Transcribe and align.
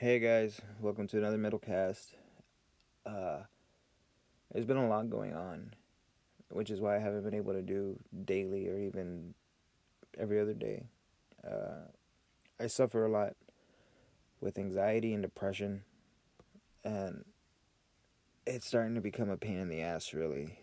Hey 0.00 0.18
guys, 0.18 0.62
welcome 0.80 1.06
to 1.08 1.18
another 1.18 1.36
Metalcast. 1.36 2.14
Uh, 3.04 3.40
there's 4.50 4.64
been 4.64 4.78
a 4.78 4.88
lot 4.88 5.10
going 5.10 5.34
on, 5.34 5.74
which 6.48 6.70
is 6.70 6.80
why 6.80 6.96
I 6.96 7.00
haven't 7.00 7.22
been 7.22 7.34
able 7.34 7.52
to 7.52 7.60
do 7.60 7.98
daily 8.24 8.66
or 8.66 8.78
even 8.78 9.34
every 10.18 10.40
other 10.40 10.54
day. 10.54 10.84
Uh, 11.46 11.90
I 12.58 12.68
suffer 12.68 13.04
a 13.04 13.10
lot 13.10 13.36
with 14.40 14.56
anxiety 14.56 15.12
and 15.12 15.22
depression, 15.22 15.82
and 16.82 17.26
it's 18.46 18.66
starting 18.66 18.94
to 18.94 19.02
become 19.02 19.28
a 19.28 19.36
pain 19.36 19.58
in 19.58 19.68
the 19.68 19.82
ass, 19.82 20.14
really. 20.14 20.60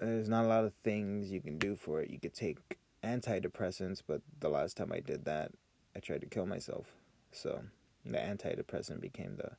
There's 0.00 0.28
not 0.28 0.44
a 0.44 0.48
lot 0.48 0.64
of 0.64 0.72
things 0.82 1.30
you 1.30 1.40
can 1.40 1.56
do 1.56 1.76
for 1.76 2.02
it. 2.02 2.10
You 2.10 2.18
could 2.18 2.34
take 2.34 2.58
antidepressants, 3.04 4.02
but 4.04 4.22
the 4.40 4.48
last 4.48 4.76
time 4.76 4.90
I 4.92 4.98
did 4.98 5.24
that, 5.26 5.52
I 5.94 6.00
tried 6.00 6.22
to 6.22 6.26
kill 6.26 6.46
myself. 6.46 6.96
So 7.32 7.62
the 8.04 8.18
antidepressant 8.18 9.00
became 9.00 9.36
the 9.36 9.52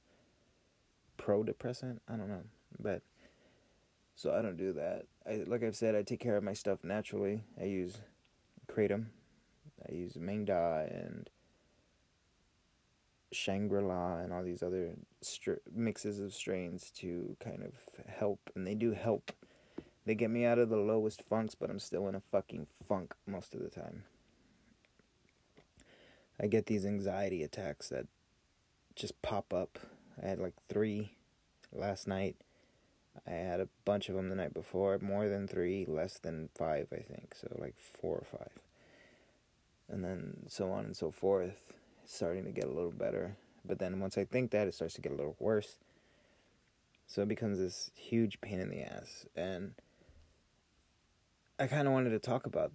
pro 1.18 1.44
depressant. 1.44 2.02
I 2.08 2.16
don't 2.16 2.30
know, 2.30 2.44
but 2.80 3.02
so 4.16 4.34
I 4.34 4.42
don't 4.42 4.58
do 4.58 4.74
that. 4.74 5.06
I 5.28 5.44
like 5.48 5.64
I've 5.64 5.76
said, 5.76 5.96
I 5.96 6.04
take 6.04 6.20
care 6.20 6.38
of 6.38 6.44
my 6.44 6.54
stuff 6.54 6.84
naturally. 6.84 7.44
I 7.60 7.66
use 7.66 7.98
kratom, 8.68 9.08
I 9.88 9.94
use 9.94 10.14
Maeng 10.14 10.46
Da 10.46 10.82
and 10.82 11.30
Shangri 13.32 13.82
La 13.82 14.18
and 14.18 14.32
all 14.32 14.44
these 14.44 14.64
other 14.64 14.94
mixes 15.74 16.20
of 16.20 16.34
strains 16.34 16.92
to 16.98 17.36
kind 17.40 17.64
of 17.64 17.74
help, 18.08 18.40
and 18.56 18.66
they 18.68 18.76
do 18.76 18.92
help. 18.92 19.32
They 20.06 20.16
get 20.16 20.30
me 20.30 20.46
out 20.46 20.60
of 20.60 20.70
the 20.70 20.78
lowest 20.78 21.24
funks, 21.24 21.56
but 21.56 21.70
I'm 21.70 21.80
still 21.80 22.08
in 22.08 22.16
a 22.16 22.20
fucking 22.20 22.68
funk 22.88 23.16
most 23.26 23.56
of 23.56 23.62
the 23.62 23.70
time. 23.70 24.04
I 26.42 26.48
get 26.48 26.66
these 26.66 26.86
anxiety 26.86 27.44
attacks 27.44 27.90
that 27.90 28.08
just 28.96 29.22
pop 29.22 29.54
up. 29.54 29.80
I 30.22 30.28
had 30.28 30.40
like 30.40 30.54
three 30.70 31.14
last 31.72 32.08
night. 32.08 32.36
I 33.28 33.32
had 33.32 33.60
a 33.60 33.70
bunch 33.86 34.10
of 34.10 34.16
them 34.16 34.30
the 34.30 34.36
night 34.36 34.54
before, 34.54 34.98
more 35.00 35.30
than 35.30 35.48
three, 35.48 35.86
less 35.86 36.18
than 36.18 36.50
five, 36.56 36.88
I 36.92 37.02
think. 37.02 37.36
So 37.40 37.56
like 37.60 37.76
four 37.78 38.18
or 38.18 38.26
five. 38.38 38.52
And 39.90 40.04
then 40.04 40.46
so 40.48 40.72
on 40.72 40.86
and 40.86 40.98
so 40.98 41.12
forth. 41.12 41.74
It's 42.04 42.16
starting 42.16 42.46
to 42.46 42.52
get 42.52 42.66
a 42.66 42.72
little 42.72 42.92
better. 42.92 43.38
But 43.66 43.80
then 43.80 44.00
once 44.00 44.18
I 44.18 44.26
think 44.26 44.52
that, 44.52 44.68
it 44.68 44.74
starts 44.74 44.96
to 44.96 45.02
get 45.02 45.12
a 45.12 45.16
little 45.16 45.36
worse. 45.40 45.78
So 47.08 47.22
it 47.22 47.28
becomes 47.28 47.60
this 47.60 47.92
huge 47.96 48.42
pain 48.42 48.60
in 48.60 48.70
the 48.70 48.82
ass. 48.82 49.26
And 49.36 49.74
I 51.60 51.68
kind 51.68 51.88
of 51.88 51.94
wanted 51.94 52.10
to 52.10 52.20
talk 52.20 52.46
about 52.46 52.72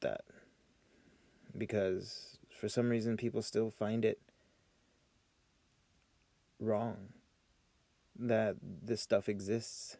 that 0.00 0.20
because 1.56 2.38
for 2.64 2.68
some 2.70 2.88
reason 2.88 3.18
people 3.18 3.42
still 3.42 3.70
find 3.70 4.06
it 4.06 4.18
wrong 6.58 7.08
that 8.18 8.56
this 8.62 9.02
stuff 9.02 9.28
exists. 9.28 9.98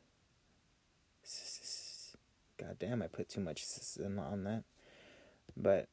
God 2.56 2.78
damn, 2.78 3.02
I 3.02 3.06
put 3.06 3.28
too 3.28 3.42
much 3.42 3.66
on 4.02 4.44
that. 4.44 4.64
But 5.54 5.90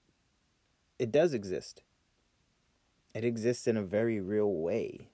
it 0.97 1.11
does 1.11 1.33
exist. 1.33 1.83
It 3.14 3.25
exists 3.25 3.67
in 3.67 3.75
a 3.75 3.83
very 3.83 4.22
real 4.22 4.53
way. 4.53 5.09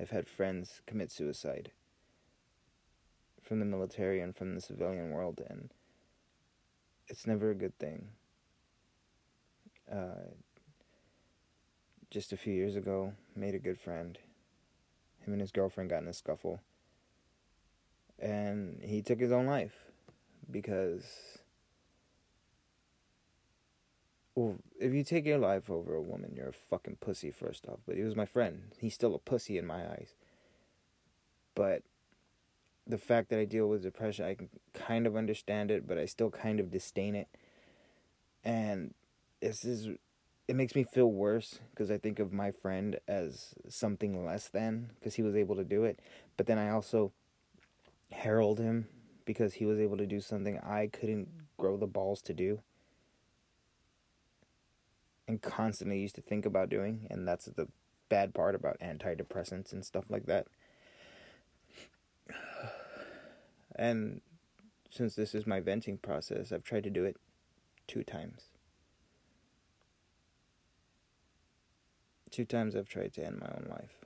I've 0.00 0.10
had 0.10 0.28
friends 0.28 0.80
commit 0.86 1.10
suicide 1.10 1.72
from 3.42 3.58
the 3.58 3.64
military 3.64 4.20
and 4.20 4.36
from 4.36 4.54
the 4.54 4.60
civilian 4.60 5.10
world, 5.10 5.42
and 5.50 5.70
it's 7.08 7.26
never 7.26 7.50
a 7.50 7.56
good 7.56 7.76
thing. 7.80 8.10
Uh, 9.92 10.34
just 12.10 12.32
a 12.32 12.36
few 12.36 12.52
years 12.52 12.76
ago, 12.76 13.12
made 13.36 13.54
a 13.54 13.58
good 13.58 13.78
friend. 13.78 14.18
Him 15.20 15.32
and 15.34 15.40
his 15.40 15.52
girlfriend 15.52 15.90
got 15.90 16.02
in 16.02 16.08
a 16.08 16.12
scuffle. 16.12 16.60
And 18.18 18.80
he 18.82 19.02
took 19.02 19.20
his 19.20 19.32
own 19.32 19.46
life 19.46 19.74
because 20.50 21.04
well, 24.34 24.56
if 24.78 24.92
you 24.92 25.04
take 25.04 25.26
your 25.26 25.38
life 25.38 25.70
over 25.70 25.94
a 25.94 26.02
woman, 26.02 26.34
you're 26.34 26.48
a 26.48 26.52
fucking 26.52 26.96
pussy 27.00 27.30
first 27.30 27.66
off. 27.66 27.80
But 27.86 27.96
he 27.96 28.02
was 28.02 28.16
my 28.16 28.26
friend. 28.26 28.72
He's 28.78 28.94
still 28.94 29.14
a 29.14 29.18
pussy 29.18 29.58
in 29.58 29.66
my 29.66 29.86
eyes. 29.86 30.14
But 31.54 31.82
the 32.86 32.98
fact 32.98 33.28
that 33.30 33.38
I 33.38 33.44
deal 33.44 33.68
with 33.68 33.82
depression, 33.82 34.24
I 34.24 34.34
can 34.34 34.48
kind 34.72 35.06
of 35.06 35.16
understand 35.16 35.70
it, 35.70 35.86
but 35.86 35.98
I 35.98 36.06
still 36.06 36.30
kind 36.30 36.60
of 36.60 36.70
disdain 36.70 37.14
it. 37.14 37.28
And 38.44 38.94
this 39.40 39.64
is 39.64 39.88
it 40.48 40.56
makes 40.56 40.74
me 40.74 40.82
feel 40.82 41.10
worse 41.10 41.60
because 41.70 41.90
I 41.90 41.98
think 41.98 42.18
of 42.18 42.32
my 42.32 42.50
friend 42.50 42.98
as 43.06 43.54
something 43.68 44.26
less 44.26 44.48
than 44.48 44.90
because 44.98 45.14
he 45.14 45.22
was 45.22 45.36
able 45.36 45.54
to 45.54 45.64
do 45.64 45.84
it. 45.84 46.00
But 46.36 46.46
then 46.46 46.58
I 46.58 46.70
also 46.70 47.12
herald 48.10 48.58
him 48.58 48.88
because 49.24 49.54
he 49.54 49.64
was 49.64 49.78
able 49.78 49.96
to 49.96 50.06
do 50.06 50.20
something 50.20 50.58
I 50.58 50.88
couldn't 50.88 51.28
grow 51.56 51.76
the 51.76 51.86
balls 51.86 52.20
to 52.22 52.34
do 52.34 52.62
and 55.28 55.40
constantly 55.40 56.00
used 56.00 56.16
to 56.16 56.20
think 56.20 56.44
about 56.44 56.68
doing. 56.68 57.06
And 57.08 57.28
that's 57.28 57.44
the 57.44 57.68
bad 58.08 58.34
part 58.34 58.56
about 58.56 58.80
antidepressants 58.80 59.72
and 59.72 59.84
stuff 59.84 60.10
like 60.10 60.26
that. 60.26 60.48
And 63.76 64.20
since 64.90 65.14
this 65.14 65.34
is 65.34 65.46
my 65.46 65.60
venting 65.60 65.96
process, 65.96 66.52
I've 66.52 66.64
tried 66.64 66.82
to 66.82 66.90
do 66.90 67.04
it 67.04 67.16
two 67.86 68.02
times. 68.02 68.50
Two 72.30 72.44
times 72.44 72.76
I've 72.76 72.88
tried 72.88 73.12
to 73.14 73.24
end 73.24 73.40
my 73.40 73.48
own 73.48 73.66
life. 73.68 74.04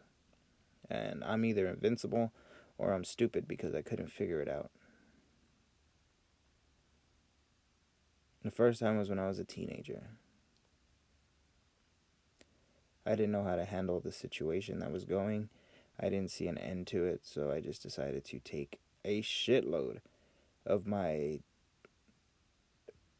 And 0.90 1.22
I'm 1.24 1.44
either 1.44 1.66
invincible 1.66 2.32
or 2.78 2.92
I'm 2.92 3.04
stupid 3.04 3.46
because 3.46 3.74
I 3.74 3.82
couldn't 3.82 4.12
figure 4.12 4.40
it 4.40 4.48
out. 4.48 4.70
The 8.42 8.50
first 8.50 8.80
time 8.80 8.98
was 8.98 9.08
when 9.08 9.18
I 9.18 9.26
was 9.26 9.38
a 9.38 9.44
teenager. 9.44 10.02
I 13.06 13.10
didn't 13.10 13.32
know 13.32 13.44
how 13.44 13.56
to 13.56 13.64
handle 13.64 14.00
the 14.00 14.12
situation 14.12 14.80
that 14.80 14.92
was 14.92 15.04
going. 15.04 15.48
I 16.00 16.08
didn't 16.08 16.30
see 16.30 16.46
an 16.48 16.58
end 16.58 16.86
to 16.88 17.04
it, 17.04 17.20
so 17.22 17.50
I 17.50 17.60
just 17.60 17.82
decided 17.82 18.24
to 18.26 18.38
take 18.40 18.80
a 19.04 19.22
shitload 19.22 19.98
of 20.66 20.86
my 20.86 21.40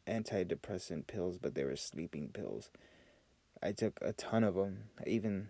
antidepressant 0.07 1.07
pills, 1.07 1.37
but 1.37 1.55
they 1.55 1.63
were 1.63 1.75
sleeping 1.75 2.29
pills. 2.29 2.69
I 3.61 3.71
took 3.71 3.99
a 4.01 4.13
ton 4.13 4.43
of 4.43 4.55
them. 4.55 4.85
I 4.99 5.09
even 5.09 5.49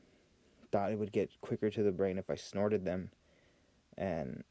thought 0.71 0.91
it 0.91 0.99
would 0.99 1.11
get 1.11 1.29
quicker 1.41 1.69
to 1.69 1.83
the 1.83 1.91
brain 1.91 2.17
if 2.17 2.29
I 2.29 2.35
snorted 2.35 2.85
them 2.85 3.11
and 3.97 4.43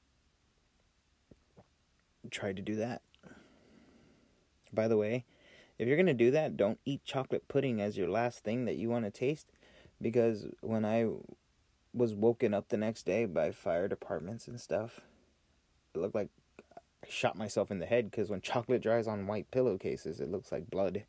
tried 2.30 2.56
to 2.56 2.62
do 2.62 2.76
that. 2.76 3.02
By 4.72 4.88
the 4.88 4.96
way, 4.96 5.24
if 5.78 5.86
you're 5.86 5.96
going 5.96 6.06
to 6.06 6.14
do 6.14 6.30
that, 6.30 6.56
don't 6.56 6.78
eat 6.84 7.04
chocolate 7.04 7.48
pudding 7.48 7.80
as 7.80 7.96
your 7.96 8.08
last 8.08 8.44
thing 8.44 8.64
that 8.64 8.76
you 8.76 8.90
want 8.90 9.04
to 9.04 9.10
taste 9.10 9.52
because 10.00 10.46
when 10.60 10.84
I 10.84 11.06
was 11.92 12.14
woken 12.14 12.54
up 12.54 12.68
the 12.68 12.76
next 12.76 13.06
day 13.06 13.24
by 13.24 13.52
fire 13.52 13.88
departments 13.88 14.48
and 14.48 14.60
stuff, 14.60 15.00
it 15.94 15.98
looked 15.98 16.14
like 16.14 16.28
I 16.72 17.08
shot 17.08 17.36
myself 17.36 17.70
in 17.70 17.78
the 17.78 17.86
head 17.86 18.10
because 18.10 18.30
when 18.30 18.40
chocolate 18.40 18.82
dries 18.82 19.06
on 19.06 19.26
white 19.26 19.50
pillowcases, 19.50 20.20
it 20.20 20.30
looks 20.30 20.50
like 20.50 20.70
blood. 20.70 21.04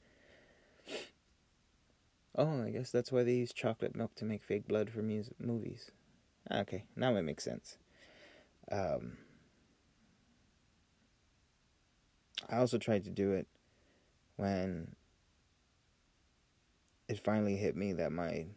Oh, 2.38 2.64
I 2.64 2.70
guess 2.70 2.92
that's 2.92 3.12
why 3.12 3.24
they 3.24 3.36
use 3.36 3.54
chocolate 3.54 3.96
milk 3.96 4.16
to 4.16 4.26
make 4.26 4.44
fake 4.44 4.68
blood 4.68 4.90
for 4.90 5.02
movies. 5.02 5.92
Okay, 6.52 6.84
now 6.96 7.16
it 7.16 7.22
makes 7.22 7.44
sense. 7.44 7.78
Um, 8.72 9.18
I 12.50 12.58
also 12.58 12.78
tried 12.78 13.06
to 13.06 13.10
do 13.10 13.32
it 13.32 13.48
when 14.36 14.96
it 17.08 17.24
finally 17.24 17.56
hit 17.56 17.76
me 17.76 17.94
that 17.94 18.12
my 18.12 18.48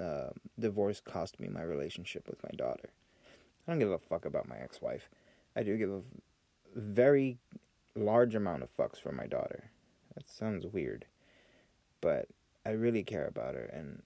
uh, 0.00 0.30
divorce 0.58 1.00
cost 1.00 1.38
me 1.38 1.48
my 1.48 1.62
relationship 1.62 2.26
with 2.28 2.42
my 2.42 2.50
daughter. 2.56 2.90
I 3.66 3.72
don't 3.72 3.78
give 3.78 3.90
a 3.90 3.98
fuck 3.98 4.24
about 4.24 4.48
my 4.48 4.56
ex 4.56 4.80
wife. 4.80 5.08
I 5.54 5.62
do 5.62 5.76
give 5.76 5.90
a 5.90 6.00
very 6.74 7.38
large 7.94 8.34
amount 8.34 8.62
of 8.62 8.74
fucks 8.74 9.00
for 9.00 9.12
my 9.12 9.26
daughter. 9.26 9.70
That 10.14 10.28
sounds 10.28 10.66
weird. 10.66 11.04
But 12.00 12.28
I 12.64 12.70
really 12.70 13.02
care 13.02 13.26
about 13.26 13.54
her. 13.54 13.64
And 13.64 14.02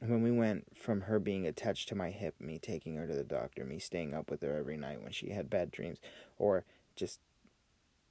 when 0.00 0.22
we 0.22 0.32
went 0.32 0.76
from 0.76 1.02
her 1.02 1.20
being 1.20 1.46
attached 1.46 1.88
to 1.88 1.94
my 1.94 2.10
hip, 2.10 2.34
me 2.40 2.58
taking 2.58 2.96
her 2.96 3.06
to 3.06 3.14
the 3.14 3.22
doctor, 3.22 3.64
me 3.64 3.78
staying 3.78 4.14
up 4.14 4.30
with 4.30 4.42
her 4.42 4.56
every 4.56 4.76
night 4.76 5.02
when 5.02 5.12
she 5.12 5.30
had 5.30 5.48
bad 5.48 5.70
dreams, 5.70 5.98
or 6.38 6.64
just 6.96 7.20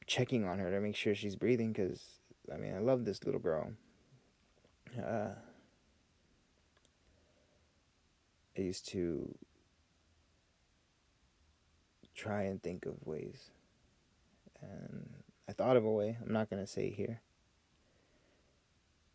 checking 0.07 0.45
on 0.45 0.59
her 0.59 0.71
to 0.71 0.79
make 0.79 0.95
sure 0.95 1.13
she's 1.13 1.35
breathing, 1.35 1.73
because, 1.73 2.21
I 2.51 2.57
mean, 2.57 2.73
I 2.73 2.79
love 2.79 3.05
this 3.05 3.23
little 3.25 3.41
girl. 3.41 3.73
Uh, 4.97 5.35
I 8.57 8.61
used 8.61 8.87
to 8.89 9.35
try 12.15 12.43
and 12.43 12.61
think 12.61 12.85
of 12.85 13.05
ways. 13.05 13.49
And 14.61 15.09
I 15.49 15.53
thought 15.53 15.75
of 15.75 15.85
a 15.85 15.91
way, 15.91 16.17
I'm 16.21 16.31
not 16.31 16.49
going 16.49 16.61
to 16.63 16.71
say 16.71 16.89
here. 16.91 17.21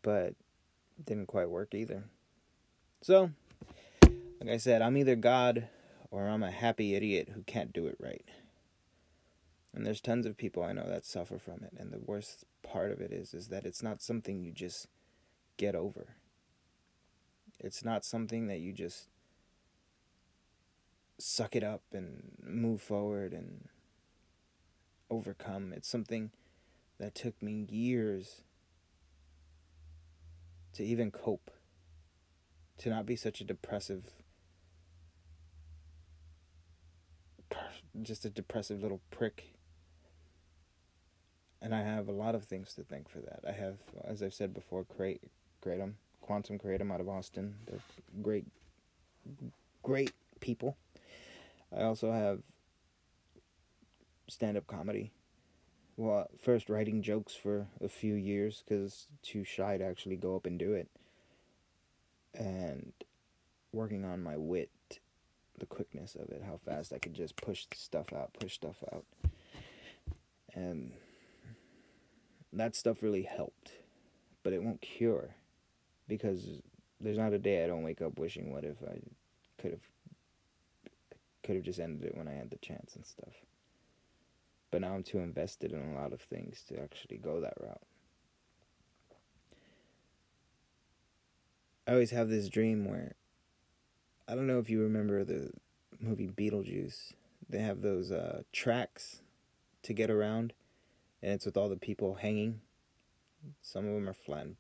But 0.03 0.35
didn't 1.05 1.27
quite 1.27 1.51
work 1.51 1.75
either. 1.75 2.05
So, 3.03 3.31
like 4.03 4.51
I 4.51 4.57
said, 4.57 4.83
I'm 4.83 4.97
either 4.97 5.17
God 5.17 5.69
or 6.11 6.29
I'm 6.29 6.43
a 6.43 6.51
happy 6.51 6.95
idiot 6.95 7.31
who 7.35 7.43
can't 7.43 7.73
do 7.73 7.87
it 7.87 7.97
right. 8.01 8.25
And 9.75 9.85
there's 9.85 10.01
tons 10.01 10.25
of 10.25 10.37
people 10.37 10.63
I 10.63 10.73
know 10.73 10.89
that 10.89 11.05
suffer 11.05 11.39
from 11.39 11.63
it, 11.63 11.75
and 11.79 11.93
the 11.93 11.99
worst 11.99 12.45
part 12.63 12.91
of 12.91 13.01
it 13.01 13.13
is 13.13 13.35
is 13.35 13.49
that 13.49 13.67
it's 13.67 13.83
not 13.83 14.01
something 14.01 14.41
you 14.41 14.53
just 14.53 14.89
get 15.57 15.75
over. 15.75 16.17
It's 17.61 17.85
not 17.85 18.05
something 18.05 18.47
that 18.49 18.61
you 18.61 18.73
just 18.73 19.09
suck 21.19 21.57
it 21.57 21.65
up 21.65 21.83
and 21.93 22.33
move 22.43 22.81
forward 22.81 23.33
and 23.33 23.69
overcome. 25.11 25.73
It's 25.75 25.89
something 25.89 26.31
that 26.99 27.15
took 27.15 27.43
me 27.43 27.67
years 27.71 28.43
to 30.77 30.85
even 30.85 31.11
cope, 31.11 31.51
to 32.79 32.91
not 32.91 33.07
be 33.07 33.17
such 33.17 33.41
a 33.41 33.45
depressive, 33.45 34.13
just 38.03 38.25
a 38.25 38.31
depressive 38.31 38.83
little 38.83 39.01
prick. 39.11 39.55
And 41.63 41.75
I 41.75 41.83
have 41.83 42.09
a 42.09 42.13
lot 42.13 42.35
of 42.35 42.45
things 42.45 42.75
to 42.75 42.83
thank 42.83 43.09
for 43.09 43.21
that. 43.21 43.41
I 43.49 43.53
have, 43.53 43.79
as 44.05 44.23
I've 44.23 44.35
said 44.35 44.53
before, 44.53 44.85
create, 44.85 45.23
Kratom, 45.65 45.95
Quantum 46.21 46.59
Kratom 46.59 46.93
out 46.93 47.01
of 47.01 47.09
Austin. 47.09 47.55
They're 47.67 47.81
great, 48.23 48.45
great 49.83 50.13
people. 50.41 50.77
I 51.77 51.83
also 51.83 52.13
have 52.13 52.41
stand 54.29 54.57
up 54.57 54.67
comedy. 54.67 55.13
Well, 55.97 56.29
first 56.43 56.69
writing 56.69 57.03
jokes 57.03 57.35
for 57.35 57.69
a 57.81 57.89
few 57.89 58.15
years 58.15 58.63
because 58.67 59.07
too 59.23 59.45
shy 59.45 59.79
to 59.79 59.85
actually 59.85 60.17
go 60.17 60.37
up 60.37 60.45
and 60.45 60.59
do 60.59 60.75
it. 60.75 60.89
And 62.35 62.93
working 63.73 64.05
on 64.05 64.23
my 64.23 64.37
wit, 64.37 64.71
the 65.59 65.65
quickness 65.65 66.15
of 66.15 66.29
it, 66.29 66.43
how 66.45 66.59
fast 66.59 66.93
I 66.93 66.99
could 66.99 67.15
just 67.15 67.37
push 67.37 67.67
stuff 67.75 68.13
out, 68.13 68.35
push 68.39 68.55
stuff 68.55 68.85
out. 68.93 69.05
And 70.55 70.93
that 72.53 72.77
stuff 72.77 73.03
really 73.03 73.23
helped. 73.23 73.73
But 74.43 74.53
it 74.53 74.63
won't 74.63 74.83
cure 74.83 75.35
because 76.07 76.61
there's 77.01 77.19
not 77.19 77.33
a 77.33 77.39
day 77.39 77.65
I 77.65 77.69
don't 77.69 77.83
wake 77.83 78.03
up 78.03 78.19
wishing 78.19 78.53
what 78.53 78.65
if 78.65 78.77
I 78.83 79.01
could 79.59 79.73
have 79.73 79.81
could 81.43 81.57
have 81.57 81.65
just 81.65 81.81
ended 81.81 82.05
it 82.05 82.17
when 82.17 82.29
I 82.29 82.33
had 82.33 82.51
the 82.51 82.57
chance 82.57 82.97
and 82.97 83.07
stuff. 83.07 83.46
But 84.71 84.81
now 84.81 84.95
I'm 84.95 85.03
too 85.03 85.19
invested 85.19 85.73
in 85.73 85.81
a 85.81 85.95
lot 85.95 86.13
of 86.13 86.21
things 86.21 86.65
to 86.69 86.81
actually 86.81 87.19
go 87.19 87.41
that 87.41 87.55
route. 87.61 87.81
I 91.87 91.93
always 91.93 92.11
have 92.11 92.29
this 92.29 92.49
dream 92.49 92.85
where 92.85 93.15
I 94.27 94.35
don't 94.35 94.49
know 94.49 94.59
if 94.59 94.69
you 94.69 94.83
remember 94.83 95.23
the 95.23 95.53
movie 96.01 96.27
Beetlejuice. 96.27 97.13
They 97.49 97.61
have 97.61 97.81
those 97.81 98.11
uh, 98.11 98.43
tracks 98.53 99.21
to 99.83 99.93
get 99.93 100.11
around, 100.11 100.53
and 101.23 101.33
it's 101.33 101.47
with 101.47 101.57
all 101.57 101.69
the 101.69 101.77
people 101.77 102.17
hanging. 102.17 102.61
Some 103.63 103.87
of 103.87 103.95
them 103.95 104.09
are 104.09 104.15
flattened. 104.15 104.57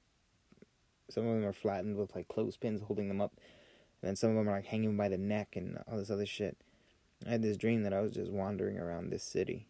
Some 1.10 1.26
of 1.26 1.34
them 1.34 1.44
are 1.44 1.52
flattened 1.52 1.96
with 1.96 2.14
like 2.14 2.28
clothespins 2.28 2.82
holding 2.82 3.08
them 3.08 3.20
up, 3.20 3.32
and 4.00 4.08
then 4.08 4.16
some 4.16 4.30
of 4.30 4.36
them 4.36 4.48
are 4.48 4.56
like 4.56 4.66
hanging 4.66 4.96
by 4.96 5.08
the 5.08 5.18
neck 5.18 5.56
and 5.56 5.78
all 5.90 5.98
this 5.98 6.10
other 6.10 6.26
shit. 6.26 6.56
I 7.26 7.30
had 7.30 7.42
this 7.42 7.56
dream 7.56 7.82
that 7.82 7.92
I 7.92 8.02
was 8.02 8.12
just 8.12 8.30
wandering 8.30 8.78
around 8.78 9.10
this 9.10 9.24
city 9.24 9.66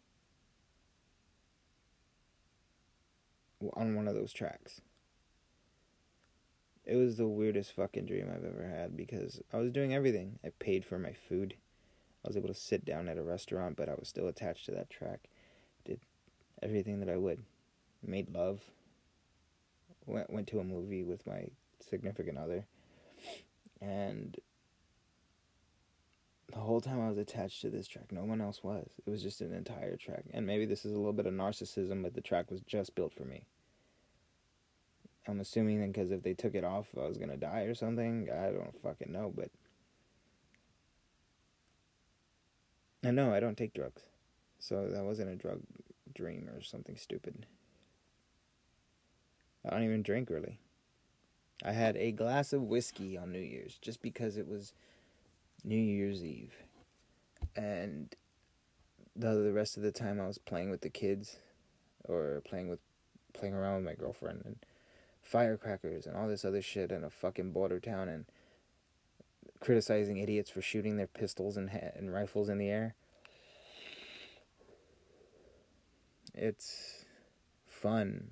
on 3.74 3.94
one 3.94 4.08
of 4.08 4.14
those 4.14 4.32
tracks. 4.32 4.80
It 6.84 6.96
was 6.96 7.16
the 7.16 7.26
weirdest 7.26 7.72
fucking 7.72 8.06
dream 8.06 8.30
I've 8.30 8.44
ever 8.44 8.68
had 8.68 8.96
because 8.96 9.40
I 9.52 9.56
was 9.56 9.72
doing 9.72 9.92
everything. 9.92 10.38
I 10.44 10.50
paid 10.58 10.84
for 10.84 10.98
my 10.98 11.12
food. 11.12 11.54
I 12.24 12.28
was 12.28 12.36
able 12.36 12.48
to 12.48 12.54
sit 12.54 12.84
down 12.84 13.08
at 13.08 13.18
a 13.18 13.22
restaurant, 13.22 13.76
but 13.76 13.88
I 13.88 13.94
was 13.94 14.08
still 14.08 14.28
attached 14.28 14.66
to 14.66 14.72
that 14.72 14.90
track. 14.90 15.28
Did 15.84 16.00
everything 16.62 17.00
that 17.00 17.08
I 17.08 17.16
would. 17.16 17.42
Made 18.04 18.32
love. 18.32 18.60
Went 20.06 20.30
went 20.30 20.46
to 20.48 20.60
a 20.60 20.64
movie 20.64 21.02
with 21.02 21.26
my 21.26 21.48
significant 21.80 22.38
other. 22.38 22.66
And 23.80 24.36
whole 26.66 26.80
time 26.80 27.00
I 27.00 27.08
was 27.08 27.18
attached 27.18 27.62
to 27.62 27.70
this 27.70 27.88
track. 27.88 28.12
No 28.12 28.24
one 28.24 28.40
else 28.40 28.62
was. 28.62 28.88
It 29.06 29.10
was 29.10 29.22
just 29.22 29.40
an 29.40 29.54
entire 29.54 29.96
track. 29.96 30.24
And 30.32 30.46
maybe 30.46 30.66
this 30.66 30.84
is 30.84 30.92
a 30.92 30.96
little 30.96 31.12
bit 31.12 31.26
of 31.26 31.32
narcissism, 31.32 32.02
but 32.02 32.14
the 32.14 32.20
track 32.20 32.50
was 32.50 32.60
just 32.60 32.94
built 32.94 33.14
for 33.14 33.24
me. 33.24 33.46
I'm 35.28 35.40
assuming 35.40 35.80
then 35.80 35.92
because 35.92 36.10
if 36.10 36.22
they 36.22 36.34
took 36.34 36.54
it 36.54 36.64
off, 36.64 36.88
I 36.96 37.06
was 37.06 37.18
gonna 37.18 37.36
die 37.36 37.62
or 37.62 37.74
something. 37.74 38.28
I 38.30 38.50
don't 38.50 38.74
fucking 38.82 39.10
know, 39.10 39.32
but 39.34 39.50
I 43.04 43.10
know 43.10 43.32
I 43.32 43.40
don't 43.40 43.56
take 43.56 43.74
drugs, 43.74 44.02
so 44.58 44.88
that 44.88 45.04
wasn't 45.04 45.30
a 45.30 45.36
drug 45.36 45.60
dream 46.14 46.48
or 46.54 46.62
something 46.62 46.96
stupid. 46.96 47.46
I 49.64 49.70
don't 49.70 49.84
even 49.84 50.02
drink 50.02 50.30
really. 50.30 50.58
I 51.64 51.72
had 51.72 51.96
a 51.96 52.12
glass 52.12 52.52
of 52.52 52.62
whiskey 52.62 53.16
on 53.16 53.32
New 53.32 53.40
Year's 53.40 53.78
just 53.80 54.02
because 54.02 54.36
it 54.36 54.46
was 54.46 54.72
New 55.66 55.76
Year's 55.76 56.22
Eve, 56.24 56.54
and 57.56 58.14
the 59.16 59.34
the 59.34 59.52
rest 59.52 59.76
of 59.76 59.82
the 59.82 59.90
time 59.90 60.20
I 60.20 60.26
was 60.28 60.38
playing 60.38 60.70
with 60.70 60.80
the 60.80 60.88
kids, 60.88 61.36
or 62.04 62.40
playing 62.46 62.68
with 62.68 62.78
playing 63.32 63.54
around 63.54 63.76
with 63.76 63.84
my 63.84 63.94
girlfriend 63.94 64.42
and 64.44 64.56
firecrackers 65.22 66.06
and 66.06 66.16
all 66.16 66.28
this 66.28 66.44
other 66.44 66.62
shit 66.62 66.92
in 66.92 67.02
a 67.02 67.10
fucking 67.10 67.50
border 67.50 67.80
town 67.80 68.08
and 68.08 68.24
criticizing 69.60 70.18
idiots 70.18 70.50
for 70.50 70.62
shooting 70.62 70.96
their 70.96 71.08
pistols 71.08 71.56
and 71.56 71.70
ha- 71.70 71.92
and 71.96 72.12
rifles 72.12 72.48
in 72.48 72.58
the 72.58 72.68
air. 72.68 72.94
It's 76.32 77.04
fun 77.66 78.30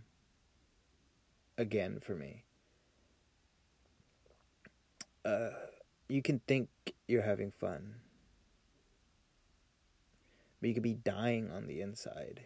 again 1.59 1.99
for 2.01 2.15
me. 2.15 2.45
Uh, 5.25 5.51
you 6.09 6.23
can 6.23 6.41
think 6.41 6.69
you're 7.09 7.23
having 7.23 7.51
fun, 7.51 7.97
but 10.61 10.69
you 10.69 10.75
could 10.75 10.83
be 10.83 10.95
dying 10.95 11.51
on 11.51 11.67
the 11.67 11.81
inside. 11.81 12.43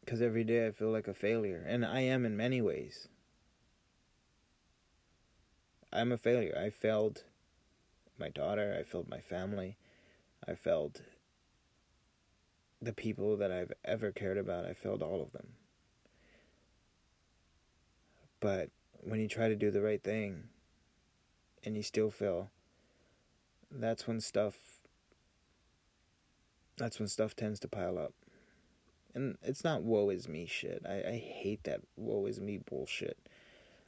Because 0.00 0.22
every 0.22 0.44
day 0.44 0.66
I 0.66 0.70
feel 0.70 0.90
like 0.90 1.08
a 1.08 1.14
failure, 1.14 1.64
and 1.66 1.84
I 1.84 2.00
am 2.00 2.24
in 2.24 2.36
many 2.36 2.62
ways. 2.62 3.08
I'm 5.92 6.12
a 6.12 6.18
failure. 6.18 6.56
I 6.58 6.70
failed 6.70 7.24
my 8.18 8.28
daughter, 8.28 8.76
I 8.78 8.82
failed 8.82 9.08
my 9.08 9.20
family, 9.20 9.76
I 10.46 10.54
failed 10.54 11.02
the 12.80 12.92
people 12.92 13.36
that 13.36 13.50
I've 13.50 13.72
ever 13.84 14.12
cared 14.12 14.38
about, 14.38 14.64
I 14.64 14.74
failed 14.74 15.02
all 15.02 15.22
of 15.22 15.32
them. 15.32 15.48
But 18.40 18.70
when 19.02 19.20
you 19.20 19.28
try 19.28 19.48
to 19.48 19.56
do 19.56 19.70
the 19.70 19.82
right 19.82 20.02
thing 20.02 20.44
and 21.64 21.76
you 21.76 21.82
still 21.82 22.10
fail, 22.10 22.50
that's 23.70 24.06
when 24.06 24.20
stuff 24.20 24.54
that's 26.76 27.00
when 27.00 27.08
stuff 27.08 27.34
tends 27.34 27.58
to 27.58 27.66
pile 27.66 27.98
up 27.98 28.14
and 29.14 29.36
it's 29.42 29.64
not 29.64 29.82
woe 29.82 30.10
is 30.10 30.28
me 30.28 30.46
shit. 30.46 30.82
I, 30.88 31.02
I 31.08 31.16
hate 31.16 31.64
that 31.64 31.80
woe 31.96 32.26
is 32.26 32.40
me 32.40 32.58
bullshit. 32.58 33.18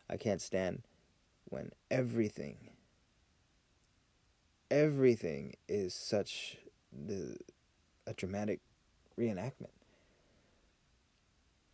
I 0.09 0.17
can't 0.17 0.41
stand 0.41 0.83
when 1.45 1.71
everything 1.91 2.71
everything 4.71 5.55
is 5.69 5.95
such 5.95 6.57
the 6.93 7.37
a 8.07 8.15
dramatic 8.15 8.61
reenactment 9.19 9.75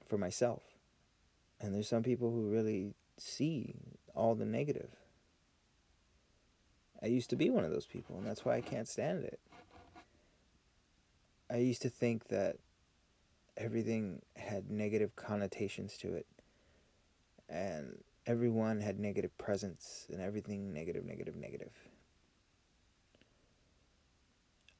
for 0.07 0.19
myself. 0.19 0.62
And 1.61 1.75
there's 1.75 1.88
some 1.88 2.02
people 2.02 2.31
who 2.31 2.50
really 2.50 2.95
see 3.19 3.75
all 4.15 4.35
the 4.35 4.45
negative. 4.45 4.91
I 7.03 7.07
used 7.07 7.31
to 7.31 7.37
be 7.37 7.51
one 7.51 7.65
of 7.65 7.71
those 7.71 7.87
people, 7.87 8.17
and 8.17 8.27
that's 8.27 8.45
why 8.45 8.57
I 8.57 8.61
can't 8.61 8.89
stand 8.89 9.25
it. 9.25 9.39
I 11.51 11.59
used 11.59 11.83
to 11.83 11.91
think 11.91 12.29
that 12.29 12.57
everything 13.57 14.23
had 14.37 14.71
negative 14.71 15.17
connotations 15.17 15.97
to 15.99 16.15
it. 16.15 16.27
And 17.49 17.99
everyone 18.27 18.81
had 18.81 18.99
negative 18.99 19.37
presence 19.39 20.07
and 20.11 20.21
everything 20.21 20.73
negative, 20.73 21.05
negative, 21.05 21.37
negative. 21.37 21.71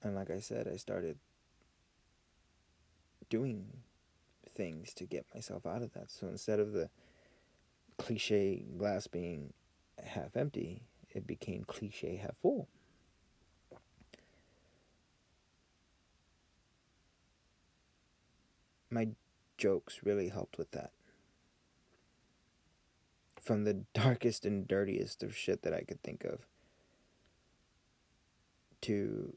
And 0.03 0.15
like 0.15 0.31
I 0.31 0.41
said, 0.41 0.69
I 0.69 0.77
started 0.77 1.19
doing 3.31 3.67
things 4.55 4.93
to 4.95 5.05
get 5.05 5.27
myself 5.35 5.67
out 5.67 5.83
of 5.83 5.93
that. 5.95 6.11
So 6.11 6.27
instead 6.27 6.61
of 6.61 6.73
the 6.73 6.91
cliche 7.99 8.65
glass 8.77 9.07
being 9.07 9.53
half 10.03 10.37
empty, 10.37 10.83
it 11.11 11.27
became 11.27 11.65
cliche 11.65 12.17
half 12.17 12.37
full. 12.37 12.69
my 18.91 19.09
jokes 19.59 20.01
really 20.05 20.29
helped 20.29 20.59
with 20.59 20.71
that. 20.71 20.91
from 23.41 23.63
the 23.63 23.85
darkest 23.95 24.45
and 24.45 24.67
dirtiest 24.67 25.23
of 25.23 25.37
shit 25.37 25.63
that 25.63 25.73
I 25.73 25.83
could 25.83 26.03
think 26.03 26.25
of 26.25 26.49
to 28.81 29.37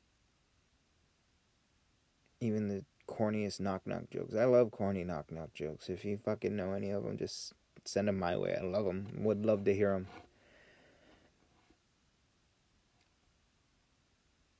even 2.41 2.69
the 2.69 2.83
corniest 3.07 3.59
knock 3.59 3.85
knock 3.85 4.09
jokes. 4.09 4.33
I 4.33 4.45
love 4.45 4.71
corny 4.71 5.03
knock 5.03 5.31
knock 5.31 5.53
jokes. 5.53 5.89
If 5.89 6.03
you 6.05 6.17
fucking 6.17 6.55
know 6.55 6.73
any 6.73 6.89
of 6.89 7.03
them, 7.03 7.17
just 7.17 7.53
send 7.85 8.07
them 8.07 8.19
my 8.19 8.37
way. 8.37 8.55
I 8.59 8.63
love 8.63 8.85
them. 8.85 9.07
Would 9.19 9.45
love 9.45 9.63
to 9.65 9.73
hear 9.73 9.93
them. 9.93 10.07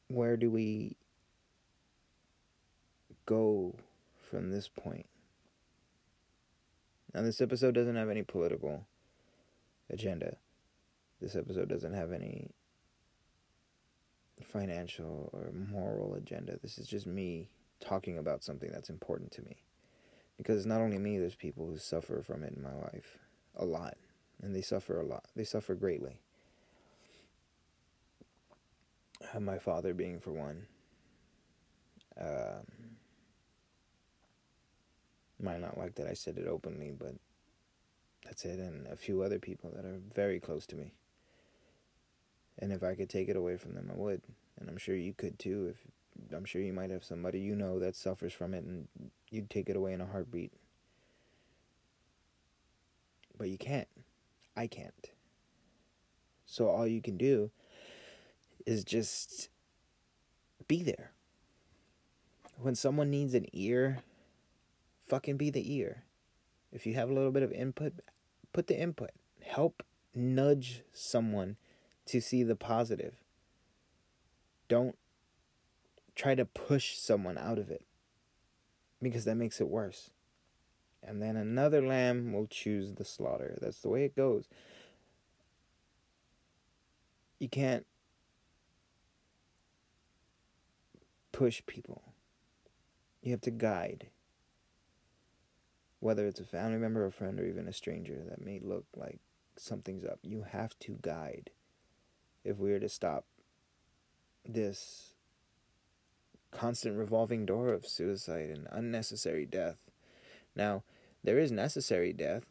Where 0.07 0.37
do 0.37 0.49
we 0.49 0.95
go 3.25 3.75
from 4.29 4.49
this 4.49 4.67
point? 4.67 5.05
Now, 7.13 7.21
this 7.21 7.41
episode 7.41 7.75
doesn't 7.75 7.95
have 7.95 8.09
any 8.09 8.23
political 8.23 8.85
agenda. 9.89 10.37
This 11.21 11.35
episode 11.35 11.69
doesn't 11.69 11.93
have 11.93 12.11
any 12.11 12.51
financial 14.43 15.29
or 15.33 15.51
moral 15.51 16.15
agenda. 16.15 16.57
This 16.61 16.77
is 16.77 16.87
just 16.87 17.05
me 17.05 17.49
talking 17.79 18.17
about 18.17 18.43
something 18.43 18.71
that's 18.71 18.89
important 18.89 19.31
to 19.33 19.41
me. 19.41 19.57
Because 20.39 20.65
not 20.65 20.79
only 20.79 20.97
me, 20.97 21.17
there's 21.17 21.35
people 21.35 21.67
who 21.67 21.77
suffer 21.77 22.23
from 22.23 22.43
it 22.45 22.53
in 22.55 22.63
my 22.63 22.73
life 22.73 23.17
a 23.57 23.65
lot. 23.65 23.97
And 24.41 24.55
they 24.55 24.61
suffer 24.61 24.99
a 24.99 25.05
lot. 25.05 25.25
They 25.35 25.43
suffer 25.43 25.75
greatly. 25.75 26.21
Uh, 29.35 29.41
my 29.41 29.59
father 29.59 29.93
being 29.93 30.21
for 30.21 30.31
one. 30.31 30.67
Um, 32.17 32.95
might 35.41 35.59
not 35.59 35.77
like 35.77 35.95
that 35.95 36.07
I 36.07 36.13
said 36.13 36.37
it 36.37 36.47
openly, 36.47 36.93
but 36.97 37.15
that's 38.23 38.45
it. 38.45 38.59
And 38.59 38.87
a 38.87 38.95
few 38.95 39.21
other 39.21 39.39
people 39.39 39.73
that 39.75 39.83
are 39.83 39.99
very 40.15 40.39
close 40.39 40.65
to 40.67 40.77
me. 40.77 40.93
And 42.57 42.71
if 42.71 42.81
I 42.81 42.95
could 42.95 43.09
take 43.09 43.27
it 43.27 43.35
away 43.35 43.57
from 43.57 43.75
them, 43.75 43.91
I 43.93 43.97
would. 43.97 44.21
And 44.57 44.69
I'm 44.69 44.77
sure 44.77 44.95
you 44.95 45.13
could 45.13 45.37
too. 45.37 45.73
If 45.75 45.91
I'm 46.35 46.45
sure 46.45 46.61
you 46.61 46.73
might 46.73 46.91
have 46.91 47.03
somebody 47.03 47.39
you 47.39 47.55
know 47.55 47.79
that 47.79 47.95
suffers 47.95 48.33
from 48.33 48.53
it, 48.53 48.63
and 48.63 48.87
you'd 49.29 49.49
take 49.49 49.69
it 49.69 49.75
away 49.75 49.93
in 49.93 50.01
a 50.01 50.05
heartbeat. 50.05 50.51
But 53.37 53.49
you 53.49 53.57
can't. 53.57 53.87
I 54.55 54.67
can't. 54.67 55.11
So 56.45 56.67
all 56.67 56.87
you 56.87 57.01
can 57.01 57.17
do 57.17 57.51
is 58.65 58.83
just 58.83 59.49
be 60.67 60.83
there. 60.83 61.11
When 62.57 62.75
someone 62.75 63.09
needs 63.09 63.33
an 63.33 63.45
ear, 63.53 63.99
fucking 65.07 65.37
be 65.37 65.49
the 65.49 65.73
ear. 65.75 66.03
If 66.71 66.85
you 66.85 66.93
have 66.95 67.09
a 67.09 67.13
little 67.13 67.31
bit 67.31 67.43
of 67.43 67.51
input, 67.51 67.93
put 68.51 68.67
the 68.67 68.79
input. 68.79 69.11
Help 69.41 69.83
nudge 70.13 70.81
someone 70.91 71.55
to 72.07 72.19
see 72.19 72.43
the 72.43 72.55
positive. 72.55 73.15
Don't 74.67 74.97
try 76.19 76.35
to 76.35 76.45
push 76.45 76.97
someone 76.97 77.37
out 77.37 77.57
of 77.57 77.71
it 77.71 77.83
because 79.01 79.23
that 79.25 79.35
makes 79.35 79.61
it 79.61 79.69
worse. 79.69 80.09
And 81.01 81.21
then 81.21 81.37
another 81.37 81.81
lamb 81.81 82.33
will 82.33 82.47
choose 82.47 82.93
the 82.93 83.05
slaughter. 83.05 83.57
That's 83.61 83.79
the 83.79 83.87
way 83.87 84.03
it 84.03 84.17
goes. 84.17 84.49
You 87.39 87.47
can't 87.47 87.85
push 91.31 91.61
people, 91.65 92.01
you 93.21 93.31
have 93.31 93.41
to 93.41 93.51
guide 93.51 94.07
whether 96.01 96.25
it's 96.27 96.39
a 96.39 96.45
family 96.45 96.77
member, 96.77 97.05
a 97.05 97.11
friend, 97.11 97.39
or 97.39 97.45
even 97.45 97.67
a 97.67 97.73
stranger 97.73 98.23
that 98.29 98.43
may 98.43 98.59
look 98.59 98.85
like 98.95 99.19
something's 99.57 100.05
up, 100.05 100.19
you 100.21 100.45
have 100.49 100.77
to 100.79 100.97
guide 101.01 101.49
if 102.43 102.57
we 102.57 102.71
are 102.71 102.79
to 102.79 102.89
stop 102.89 103.25
this 104.45 105.08
constant 106.51 106.97
revolving 106.97 107.45
door 107.45 107.73
of 107.73 107.85
suicide 107.85 108.49
and 108.49 108.67
unnecessary 108.71 109.45
death. 109.45 109.77
Now, 110.55 110.83
there 111.23 111.37
is 111.37 111.51
necessary 111.51 112.13
death 112.13 112.43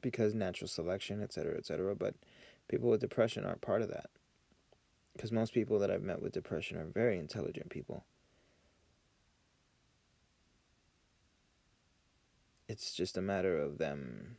because 0.00 0.34
natural 0.34 0.68
selection, 0.68 1.22
etc., 1.22 1.56
etc., 1.56 1.94
but 1.94 2.14
people 2.68 2.90
with 2.90 3.00
depression 3.00 3.44
aren't 3.44 3.60
part 3.60 3.82
of 3.82 3.88
that. 3.88 4.10
Because 5.14 5.32
most 5.32 5.54
people 5.54 5.78
that 5.78 5.90
I've 5.90 6.02
met 6.02 6.20
with 6.20 6.32
depression 6.32 6.76
are 6.76 6.84
very 6.84 7.18
intelligent 7.18 7.70
people. 7.70 8.04
it's 12.68 12.92
just 12.92 13.16
a 13.16 13.22
matter 13.22 13.58
of 13.58 13.78
them 13.78 14.36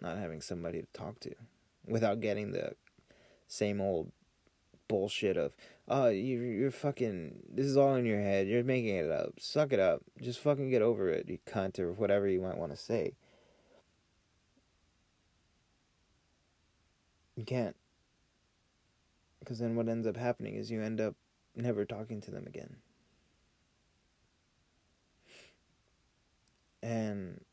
not 0.00 0.18
having 0.18 0.40
somebody 0.40 0.80
to 0.80 0.86
talk 0.92 1.20
to 1.20 1.34
without 1.86 2.20
getting 2.20 2.52
the 2.52 2.72
same 3.46 3.80
old 3.80 4.10
bullshit 4.88 5.36
of 5.36 5.54
oh 5.86 6.08
you 6.08 6.40
you're 6.40 6.70
fucking 6.70 7.38
this 7.48 7.66
is 7.66 7.76
all 7.76 7.94
in 7.94 8.06
your 8.06 8.20
head 8.20 8.48
you're 8.48 8.64
making 8.64 8.96
it 8.96 9.10
up 9.10 9.34
suck 9.38 9.72
it 9.72 9.78
up 9.78 10.02
just 10.20 10.40
fucking 10.40 10.70
get 10.70 10.82
over 10.82 11.08
it 11.08 11.28
you 11.28 11.38
cunt 11.46 11.78
or 11.78 11.92
whatever 11.92 12.26
you 12.26 12.40
might 12.40 12.58
want 12.58 12.72
to 12.72 12.76
say. 12.76 13.14
You 17.38 17.44
can't. 17.44 17.76
Because 19.38 19.60
then 19.60 19.76
what 19.76 19.88
ends 19.88 20.08
up 20.08 20.16
happening 20.16 20.56
is 20.56 20.72
you 20.72 20.82
end 20.82 21.00
up 21.00 21.14
never 21.54 21.84
talking 21.84 22.20
to 22.22 22.32
them 22.32 22.48
again. 22.48 22.78
And 26.82 27.44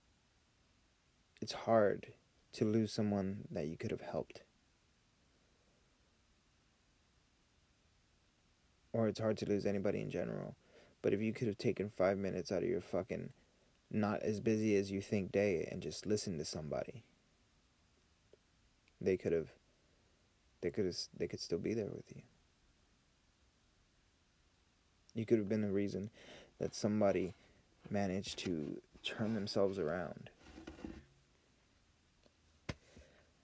it's 1.39 1.53
hard 1.53 2.13
to 2.53 2.65
lose 2.65 2.91
someone 2.91 3.47
that 3.51 3.67
you 3.67 3.77
could 3.77 3.91
have 3.91 4.01
helped. 4.01 4.41
Or 8.95 9.09
it's 9.09 9.19
hard 9.19 9.37
to 9.39 9.45
lose 9.45 9.65
anybody 9.65 9.99
in 9.99 10.09
general. 10.09 10.55
But 11.01 11.13
if 11.13 11.21
you 11.21 11.33
could 11.33 11.47
have 11.47 11.57
taken 11.57 11.89
five 11.89 12.17
minutes 12.17 12.49
out 12.49 12.63
of 12.63 12.69
your 12.69 12.79
fucking 12.79 13.31
not 13.91 14.21
as 14.21 14.39
busy 14.39 14.77
as 14.77 14.89
you 14.89 15.01
think 15.01 15.31
day 15.31 15.67
and 15.69 15.81
just 15.81 16.05
listened 16.05 16.39
to 16.39 16.45
somebody, 16.45 17.03
they 19.01 19.17
could 19.17 19.33
have 19.33 19.49
they 20.61 20.69
could 20.69 20.85
have 20.85 20.95
they 21.17 21.27
could 21.27 21.41
still 21.41 21.59
be 21.59 21.73
there 21.73 21.89
with 21.93 22.05
you. 22.15 22.21
You 25.13 25.25
could 25.25 25.39
have 25.39 25.49
been 25.49 25.61
the 25.61 25.71
reason 25.71 26.09
that 26.59 26.73
somebody 26.73 27.33
managed 27.89 28.39
to 28.39 28.81
turn 29.03 29.33
themselves 29.33 29.77
around 29.77 30.29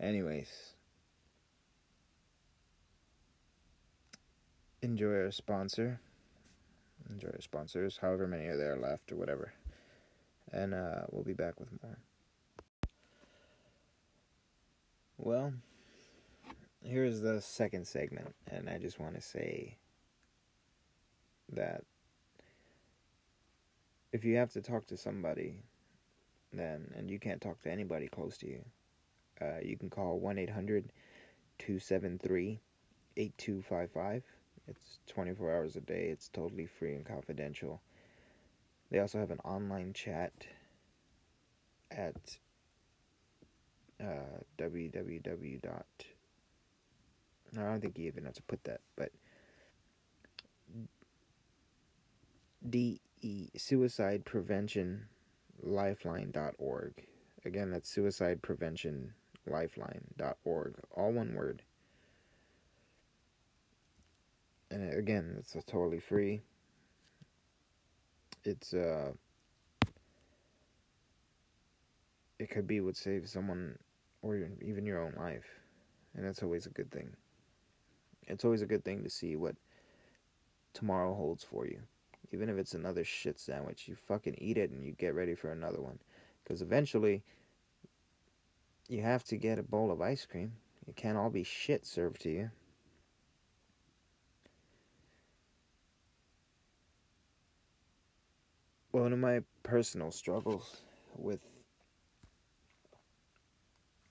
Anyways, 0.01 0.73
enjoy 4.81 5.13
our 5.13 5.31
sponsor. 5.31 5.99
Enjoy 7.09 7.29
our 7.29 7.41
sponsors, 7.41 7.99
however 8.01 8.27
many 8.27 8.45
are 8.45 8.57
there 8.57 8.77
left 8.77 9.11
or 9.11 9.15
whatever. 9.15 9.53
And 10.51 10.73
uh, 10.73 11.01
we'll 11.09 11.23
be 11.23 11.33
back 11.33 11.59
with 11.59 11.69
more. 11.81 11.97
Well, 15.17 15.53
here's 16.83 17.21
the 17.21 17.41
second 17.41 17.87
segment, 17.87 18.33
and 18.49 18.69
I 18.69 18.79
just 18.79 18.99
want 18.99 19.15
to 19.15 19.21
say 19.21 19.77
that 21.51 21.83
if 24.11 24.25
you 24.25 24.37
have 24.37 24.51
to 24.53 24.61
talk 24.61 24.87
to 24.87 24.97
somebody, 24.97 25.55
then, 26.51 26.91
and 26.97 27.09
you 27.09 27.19
can't 27.19 27.39
talk 27.39 27.61
to 27.61 27.71
anybody 27.71 28.07
close 28.07 28.37
to 28.39 28.47
you, 28.47 28.65
uh, 29.41 29.59
you 29.63 29.77
can 29.77 29.89
call 29.89 30.19
1 30.19 30.37
800 30.37 30.91
273 31.59 32.59
8255. 33.17 34.23
It's 34.67 34.99
24 35.07 35.51
hours 35.51 35.75
a 35.75 35.81
day, 35.81 36.09
it's 36.11 36.29
totally 36.29 36.65
free 36.65 36.95
and 36.95 37.05
confidential. 37.05 37.81
They 38.89 38.99
also 38.99 39.19
have 39.19 39.31
an 39.31 39.39
online 39.43 39.93
chat 39.93 40.33
at 41.89 42.37
uh, 43.99 44.39
www. 44.57 45.59
I 47.53 47.61
don't 47.63 47.81
think 47.81 47.97
you 47.97 48.07
even 48.07 48.25
have 48.25 48.33
to 48.33 48.41
put 48.43 48.63
that, 48.63 48.81
but 48.95 49.11
DE 52.69 52.99
Suicide 53.57 54.23
Prevention 54.25 55.07
Lifeline.org. 55.61 56.93
Again, 57.45 57.71
that's 57.71 57.89
suicide 57.89 58.41
prevention 58.41 59.13
lifeline.org, 59.47 60.75
all 60.95 61.11
one 61.11 61.33
word. 61.35 61.63
And 64.71 64.93
again, 64.93 65.35
it's 65.37 65.55
totally 65.67 65.99
free. 65.99 66.41
It's 68.43 68.73
uh 68.73 69.11
it 72.39 72.49
could 72.49 72.65
be 72.65 72.81
what 72.81 72.95
saves 72.95 73.31
someone 73.31 73.77
or 74.21 74.35
even 74.61 74.85
your 74.85 74.99
own 74.99 75.13
life. 75.17 75.45
And 76.15 76.25
that's 76.25 76.41
always 76.41 76.65
a 76.65 76.69
good 76.71 76.89
thing. 76.89 77.11
It's 78.27 78.45
always 78.45 78.61
a 78.61 78.67
good 78.67 78.83
thing 78.83 79.03
to 79.03 79.09
see 79.09 79.35
what 79.35 79.55
tomorrow 80.73 81.13
holds 81.13 81.43
for 81.43 81.67
you. 81.67 81.79
Even 82.31 82.49
if 82.49 82.57
it's 82.57 82.73
another 82.73 83.03
shit 83.03 83.39
sandwich, 83.39 83.87
you 83.87 83.95
fucking 83.95 84.37
eat 84.37 84.57
it 84.57 84.71
and 84.71 84.83
you 84.83 84.93
get 84.93 85.13
ready 85.13 85.35
for 85.35 85.51
another 85.51 85.81
one. 85.81 85.99
Because 86.43 86.61
eventually, 86.61 87.23
you 88.87 89.01
have 89.01 89.23
to 89.25 89.37
get 89.37 89.59
a 89.59 89.63
bowl 89.63 89.91
of 89.91 90.01
ice 90.01 90.25
cream. 90.25 90.53
It 90.87 90.95
can't 90.95 91.17
all 91.17 91.29
be 91.29 91.43
shit 91.43 91.85
served 91.85 92.21
to 92.21 92.29
you. 92.29 92.51
One 98.91 99.13
of 99.13 99.19
my 99.19 99.41
personal 99.63 100.11
struggles 100.11 100.81
with 101.15 101.45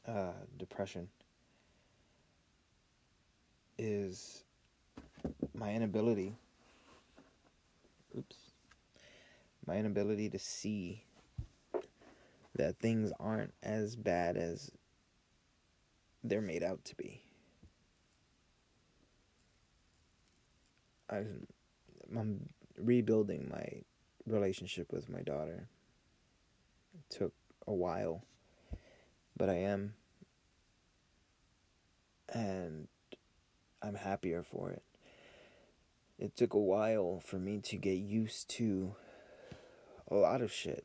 uh, 0.07 0.33
depression 0.59 1.09
is 3.79 4.45
my 5.55 5.73
inability 5.73 6.35
oops 8.17 8.37
my 9.67 9.77
inability 9.77 10.29
to 10.29 10.39
see 10.39 11.05
that 12.57 12.79
things 12.79 13.13
aren't 13.21 13.55
as 13.63 13.97
bad 13.97 14.37
as 14.37 14.71
they're 16.25 16.41
made 16.41 16.63
out 16.63 16.85
to 16.85 16.95
be. 16.97 17.23
I'm, 21.09 21.47
I'm 22.17 22.49
rebuilding 22.77 23.49
my 23.51 23.83
relationship 24.31 24.93
with 24.93 25.09
my 25.09 25.23
daughter. 25.23 25.69
It 26.95 27.15
took 27.15 27.33
a 27.67 27.75
while, 27.75 28.25
but 29.37 29.49
I 29.49 29.55
am. 29.55 29.95
And 32.33 32.89
I'm 33.83 33.97
happier 33.97 34.43
for 34.43 34.71
it. 34.71 34.83
It 36.19 36.37
took 36.37 36.55
a 36.55 36.59
while 36.59 37.21
for 37.25 37.37
me 37.39 37.59
to 37.65 37.77
get 37.77 37.99
used 37.99 38.49
to 38.51 38.95
a 40.11 40.15
lot 40.15 40.43
of 40.43 40.53
shit 40.53 40.85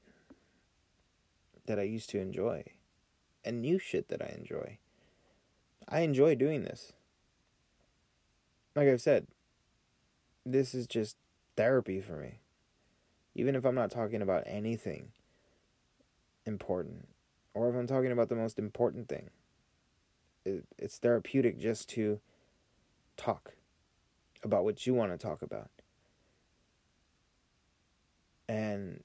that 1.66 1.80
I 1.80 1.84
used 1.84 2.10
to 2.12 2.20
enjoy 2.20 2.64
and 3.44 3.62
new 3.62 3.78
shit 3.78 4.08
that 4.10 4.22
I 4.22 4.34
enjoy. 4.38 4.80
I 5.88 6.00
enjoy 6.02 6.36
doing 6.36 6.64
this. 6.64 6.94
Like 8.76 8.88
I've 8.88 9.02
said, 9.02 9.28
this 10.46 10.74
is 10.74 10.88
just 10.88 11.16
therapy 11.56 12.02
for 12.02 12.18
me. 12.18 12.40
Even 13.36 13.56
if 13.56 13.66
I'm 13.66 13.76
not 13.76 13.92
talking 13.92 14.22
about 14.22 14.44
anything 14.46 15.10
important, 16.46 17.08
or 17.54 17.70
if 17.70 17.76
I'm 17.76 17.88
talking 17.88 18.12
about 18.12 18.30
the 18.30 18.36
most 18.36 18.58
important 18.58 19.10
thing, 19.10 19.30
it, 20.46 20.64
it's 20.78 20.98
therapeutic 20.98 21.60
just 21.60 21.90
to 21.90 22.20
talk 23.18 23.54
about 24.44 24.64
what 24.64 24.88
you 24.88 24.94
want 24.94 25.12
to 25.12 25.18
talk 25.18 25.42
about. 25.42 25.70
And 28.48 29.04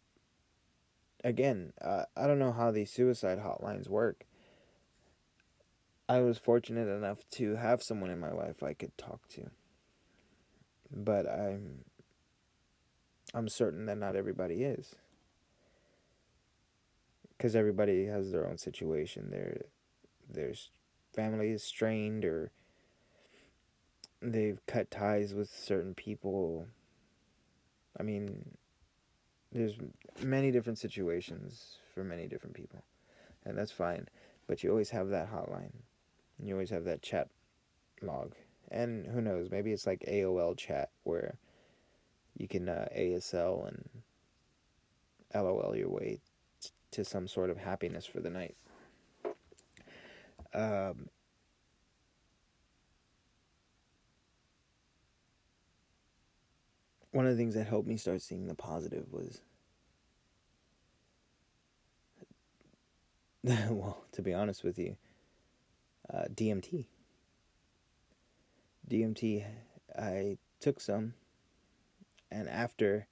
again, 1.24 1.72
uh, 1.80 2.04
I 2.16 2.26
don't 2.26 2.38
know 2.38 2.52
how 2.52 2.70
these 2.70 2.92
suicide 2.92 3.38
hotlines 3.38 3.88
work. 3.88 4.26
I 6.08 6.20
was 6.20 6.38
fortunate 6.38 6.88
enough 6.88 7.18
to 7.32 7.56
have 7.56 7.82
someone 7.82 8.10
in 8.10 8.20
my 8.20 8.32
life 8.32 8.62
I 8.62 8.74
could 8.74 8.96
talk 8.98 9.28
to. 9.28 9.50
But 10.92 11.28
I'm 11.28 11.84
I'm 13.32 13.48
certain 13.48 13.86
that 13.86 13.98
not 13.98 14.16
everybody 14.16 14.62
is. 14.62 14.96
Cuz 17.38 17.56
everybody 17.56 18.06
has 18.06 18.32
their 18.32 18.46
own 18.46 18.58
situation. 18.58 19.30
There 19.30 19.62
there's 20.28 20.70
family 21.12 21.50
is 21.50 21.62
strained 21.62 22.24
or 22.24 22.52
they've 24.20 24.60
cut 24.66 24.90
ties 24.90 25.34
with 25.34 25.50
certain 25.50 25.94
people. 25.94 26.66
I 27.98 28.02
mean, 28.02 28.56
there's 29.52 29.76
many 30.22 30.50
different 30.50 30.78
situations 30.78 31.78
for 31.94 32.04
many 32.04 32.26
different 32.26 32.54
people, 32.54 32.84
and 33.44 33.56
that's 33.58 33.72
fine. 33.72 34.08
But 34.46 34.62
you 34.62 34.70
always 34.70 34.90
have 34.90 35.08
that 35.08 35.32
hotline, 35.32 35.72
you 36.42 36.54
always 36.54 36.70
have 36.70 36.84
that 36.84 37.02
chat 37.02 37.28
log, 38.02 38.34
and 38.70 39.06
who 39.06 39.20
knows? 39.20 39.50
Maybe 39.50 39.72
it's 39.72 39.86
like 39.86 40.04
AOL 40.06 40.56
chat 40.56 40.90
where 41.02 41.38
you 42.40 42.48
can 42.48 42.68
uh, 42.68 42.88
ASL 42.96 43.68
and 43.68 43.88
LOL 45.34 45.76
your 45.76 45.90
way 45.90 46.20
t- 46.62 46.70
to 46.92 47.04
some 47.04 47.28
sort 47.28 47.50
of 47.50 47.58
happiness 47.58 48.06
for 48.06 48.20
the 48.20 48.30
night. 48.30 48.56
Um, 50.54 51.10
one 57.12 57.26
of 57.26 57.32
the 57.32 57.36
things 57.36 57.54
that 57.54 57.66
helped 57.66 57.86
me 57.86 57.96
start 57.96 58.22
seeing 58.22 58.46
the 58.46 58.54
positive 58.54 59.12
was 59.12 59.42
well 63.44 64.04
to 64.12 64.22
be 64.22 64.32
honest 64.34 64.64
with 64.64 64.78
you 64.78 64.96
uh, 66.12 66.24
dmt 66.34 66.86
dmt 68.88 69.44
i 69.98 70.36
took 70.60 70.80
some 70.80 71.14
and 72.30 72.48
after 72.48 73.06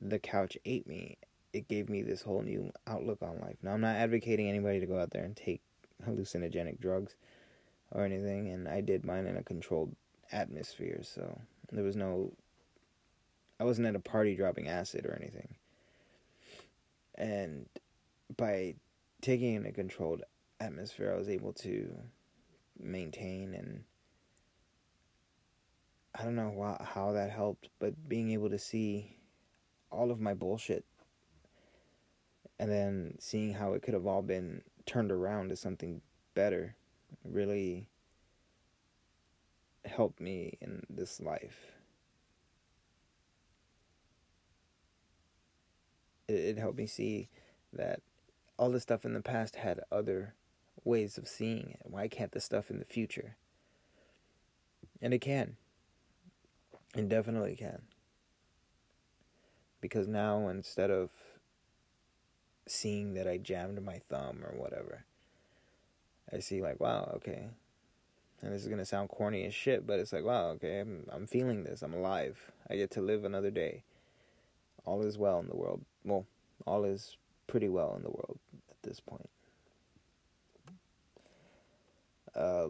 the 0.00 0.18
couch 0.18 0.56
ate 0.64 0.86
me 0.86 1.16
it 1.52 1.68
gave 1.68 1.88
me 1.88 2.02
this 2.02 2.22
whole 2.22 2.42
new 2.42 2.70
outlook 2.86 3.18
on 3.22 3.38
life 3.40 3.56
now 3.62 3.72
i'm 3.72 3.80
not 3.80 3.96
advocating 3.96 4.48
anybody 4.48 4.80
to 4.80 4.86
go 4.86 4.98
out 4.98 5.10
there 5.10 5.24
and 5.24 5.36
take 5.36 5.60
hallucinogenic 6.06 6.80
drugs 6.80 7.14
or 7.92 8.04
anything 8.04 8.48
and 8.48 8.68
i 8.68 8.80
did 8.80 9.04
mine 9.04 9.26
in 9.26 9.36
a 9.36 9.42
controlled 9.42 9.94
atmosphere 10.32 11.00
so 11.02 11.40
there 11.72 11.84
was 11.84 11.96
no 11.96 12.32
I 13.60 13.64
wasn't 13.64 13.88
at 13.88 13.94
a 13.94 14.00
party 14.00 14.34
dropping 14.34 14.68
acid 14.68 15.04
or 15.04 15.14
anything. 15.20 15.54
And 17.14 17.66
by 18.34 18.76
taking 19.20 19.54
in 19.54 19.66
a 19.66 19.72
controlled 19.72 20.22
atmosphere, 20.58 21.12
I 21.12 21.18
was 21.18 21.28
able 21.28 21.52
to 21.54 21.94
maintain 22.82 23.52
and 23.52 23.84
I 26.14 26.24
don't 26.24 26.36
know 26.36 26.76
how 26.80 27.12
that 27.12 27.30
helped, 27.30 27.68
but 27.78 28.08
being 28.08 28.30
able 28.32 28.50
to 28.50 28.58
see 28.58 29.16
all 29.90 30.10
of 30.10 30.20
my 30.20 30.34
bullshit 30.34 30.84
and 32.58 32.70
then 32.70 33.16
seeing 33.18 33.54
how 33.54 33.72
it 33.72 33.82
could 33.82 33.94
have 33.94 34.06
all 34.06 34.22
been 34.22 34.62
turned 34.86 35.10
around 35.10 35.48
to 35.48 35.56
something 35.56 36.02
better 36.34 36.76
really 37.24 37.88
helped 39.84 40.20
me 40.20 40.58
in 40.60 40.84
this 40.90 41.20
life. 41.20 41.72
it, 46.30 46.56
it 46.56 46.58
helped 46.58 46.78
me 46.78 46.86
see 46.86 47.28
that 47.72 48.00
all 48.58 48.70
the 48.70 48.80
stuff 48.80 49.04
in 49.04 49.14
the 49.14 49.20
past 49.20 49.56
had 49.56 49.80
other 49.90 50.34
ways 50.84 51.18
of 51.18 51.28
seeing 51.28 51.70
it. 51.70 51.82
Why 51.84 52.08
can't 52.08 52.32
the 52.32 52.40
stuff 52.40 52.70
in 52.70 52.78
the 52.78 52.84
future? 52.84 53.36
And 55.02 55.12
it 55.12 55.20
can. 55.20 55.56
It 56.96 57.08
definitely 57.08 57.56
can. 57.56 57.82
Because 59.80 60.08
now 60.08 60.48
instead 60.48 60.90
of 60.90 61.10
seeing 62.66 63.14
that 63.14 63.26
I 63.26 63.38
jammed 63.38 63.82
my 63.84 64.00
thumb 64.08 64.44
or 64.44 64.58
whatever, 64.58 65.04
I 66.32 66.40
see 66.40 66.60
like, 66.60 66.80
wow, 66.80 67.12
okay. 67.16 67.48
And 68.42 68.52
this 68.52 68.62
is 68.62 68.68
gonna 68.68 68.84
sound 68.84 69.08
corny 69.08 69.44
as 69.44 69.54
shit, 69.54 69.86
but 69.86 69.98
it's 69.98 70.12
like, 70.12 70.24
wow, 70.24 70.48
okay, 70.50 70.80
I'm 70.80 71.06
I'm 71.10 71.26
feeling 71.26 71.64
this. 71.64 71.82
I'm 71.82 71.94
alive. 71.94 72.50
I 72.68 72.76
get 72.76 72.90
to 72.92 73.00
live 73.00 73.24
another 73.24 73.50
day. 73.50 73.84
All 74.84 75.02
is 75.02 75.18
well 75.18 75.38
in 75.40 75.48
the 75.48 75.56
world 75.56 75.84
well, 76.04 76.26
all 76.66 76.84
is 76.84 77.16
pretty 77.46 77.68
well 77.68 77.94
in 77.96 78.02
the 78.02 78.10
world 78.10 78.38
at 78.70 78.76
this 78.82 79.00
point. 79.00 79.28
Uh, 82.34 82.68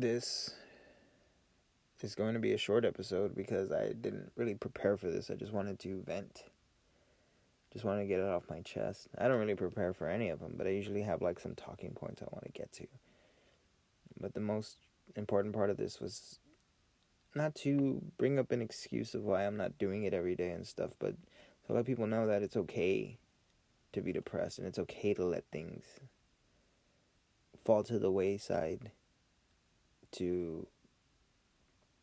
this 0.00 0.50
is 2.00 2.14
going 2.14 2.34
to 2.34 2.40
be 2.40 2.52
a 2.52 2.58
short 2.58 2.84
episode 2.84 3.34
because 3.34 3.72
I 3.72 3.92
didn't 3.92 4.30
really 4.36 4.54
prepare 4.54 4.96
for 4.96 5.10
this. 5.10 5.30
I 5.30 5.34
just 5.34 5.52
wanted 5.52 5.80
to 5.80 6.02
vent. 6.06 6.44
Just 7.72 7.84
wanted 7.84 8.02
to 8.02 8.06
get 8.06 8.20
it 8.20 8.28
off 8.28 8.48
my 8.48 8.60
chest. 8.60 9.08
I 9.18 9.26
don't 9.26 9.40
really 9.40 9.56
prepare 9.56 9.92
for 9.92 10.08
any 10.08 10.28
of 10.28 10.38
them, 10.38 10.54
but 10.56 10.66
I 10.66 10.70
usually 10.70 11.02
have 11.02 11.20
like 11.20 11.40
some 11.40 11.54
talking 11.54 11.90
points 11.90 12.22
I 12.22 12.26
want 12.30 12.44
to 12.44 12.52
get 12.52 12.72
to. 12.74 12.86
But 14.20 14.34
the 14.34 14.40
most 14.40 14.76
important 15.16 15.54
part 15.54 15.70
of 15.70 15.76
this 15.76 16.00
was 16.00 16.38
not 17.34 17.54
to 17.56 18.00
bring 18.16 18.38
up 18.38 18.52
an 18.52 18.62
excuse 18.62 19.14
of 19.14 19.24
why 19.24 19.46
I'm 19.46 19.56
not 19.56 19.78
doing 19.78 20.04
it 20.04 20.14
every 20.14 20.36
day 20.36 20.50
and 20.50 20.66
stuff, 20.66 20.92
but 20.98 21.14
to 21.66 21.72
let 21.72 21.86
people 21.86 22.06
know 22.06 22.26
that 22.26 22.42
it's 22.42 22.56
okay 22.56 23.18
to 23.92 24.00
be 24.00 24.12
depressed 24.12 24.58
and 24.58 24.66
it's 24.66 24.78
okay 24.78 25.12
to 25.14 25.24
let 25.24 25.44
things 25.50 25.84
fall 27.64 27.82
to 27.82 27.98
the 27.98 28.10
wayside 28.10 28.92
to 30.12 30.66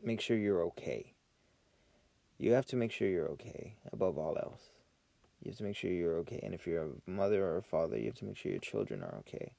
make 0.03 0.21
sure 0.21 0.37
you're 0.37 0.63
okay. 0.63 1.13
You 2.37 2.53
have 2.53 2.65
to 2.67 2.75
make 2.75 2.91
sure 2.91 3.07
you're 3.07 3.29
okay 3.29 3.75
above 3.91 4.17
all 4.17 4.37
else. 4.37 4.69
You 5.41 5.51
have 5.51 5.57
to 5.57 5.63
make 5.63 5.75
sure 5.75 5.91
you're 5.91 6.17
okay. 6.17 6.39
And 6.43 6.53
if 6.53 6.67
you're 6.67 6.83
a 6.83 7.09
mother 7.09 7.45
or 7.45 7.57
a 7.57 7.63
father, 7.63 7.97
you 7.97 8.05
have 8.05 8.15
to 8.15 8.25
make 8.25 8.37
sure 8.37 8.51
your 8.51 8.61
children 8.61 9.01
are 9.01 9.15
okay 9.19 9.53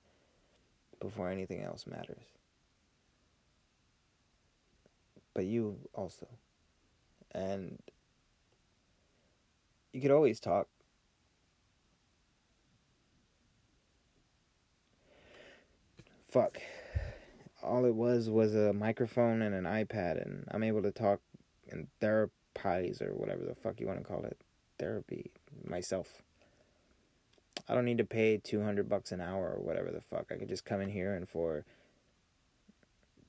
before 1.01 1.31
anything 1.31 1.63
else 1.63 1.87
matters 1.87 2.37
but 5.37 5.45
you 5.45 5.77
also. 5.93 6.27
And 7.33 7.79
you 9.93 10.01
could 10.01 10.11
always 10.11 10.41
talk. 10.41 10.67
Fuck. 16.31 16.57
All 17.63 17.85
it 17.85 17.95
was 17.95 18.29
was 18.31 18.55
a 18.55 18.73
microphone 18.73 19.43
and 19.43 19.55
an 19.55 19.65
iPad, 19.65 20.23
and 20.23 20.45
I'm 20.51 20.63
able 20.63 20.83
to 20.83 20.93
talk 20.93 21.21
in 21.67 21.89
therapies 22.01 23.03
or 23.03 23.15
whatever 23.15 23.45
the 23.45 23.55
fuck 23.55 23.81
you 23.81 23.87
want 23.87 23.99
to 23.99 24.05
call 24.05 24.25
it. 24.25 24.39
Therapy. 24.79 25.31
Myself. 25.65 26.23
I 27.69 27.75
don't 27.75 27.85
need 27.85 27.99
to 27.99 28.05
pay 28.05 28.37
200 28.37 28.89
bucks 28.89 29.11
an 29.11 29.21
hour 29.21 29.55
or 29.57 29.63
whatever 29.63 29.91
the 29.91 30.01
fuck. 30.01 30.31
I 30.31 30.37
could 30.37 30.49
just 30.49 30.65
come 30.65 30.81
in 30.81 30.91
here 30.91 31.15
and 31.15 31.29
for 31.29 31.65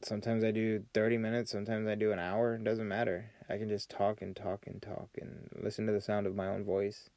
sometimes 0.02 0.44
I 0.44 0.52
do 0.52 0.84
30 0.94 1.18
minutes, 1.18 1.52
sometimes 1.52 1.88
I 1.88 1.96
do 1.96 2.12
an 2.12 2.20
hour, 2.20 2.56
it 2.56 2.64
doesn't 2.64 2.88
matter. 2.88 3.32
I 3.50 3.58
can 3.58 3.70
just 3.70 3.90
talk 3.90 4.22
and 4.22 4.36
talk 4.36 4.68
and 4.68 4.82
talk 4.82 5.10
and 5.20 5.50
listen 5.60 5.88
to 5.88 5.94
the 5.94 6.02
sound 6.02 6.28
of 6.28 6.36
my 6.36 6.48
own 6.48 6.64
voice, 6.64 7.10